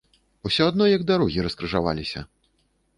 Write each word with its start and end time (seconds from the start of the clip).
Усё 0.49 0.63
адно 0.71 0.87
як 0.97 1.05
дарогі 1.13 1.47
раскрыжаваліся! 1.47 2.29